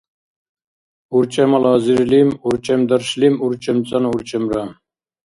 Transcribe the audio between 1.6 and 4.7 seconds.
азирлим урчӀемдаршлим урчӀемцӀанну урчӀемра